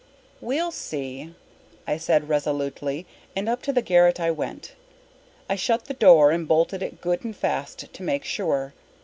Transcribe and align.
"We'll 0.41 0.71
see," 0.71 1.35
I 1.85 1.97
said 1.97 2.27
resolutely, 2.27 3.05
and 3.35 3.47
up 3.47 3.61
to 3.61 3.71
the 3.71 3.83
garret 3.83 4.19
I 4.19 4.31
went. 4.31 4.73
I 5.47 5.55
shut 5.55 5.85
the 5.85 5.93
door 5.93 6.31
and 6.31 6.47
bolted 6.47 6.81
it 6.81 7.01
good 7.01 7.23
and 7.23 7.35
fast 7.35 7.93
to 7.93 8.01
make 8.01 8.23
sure. 8.25 8.73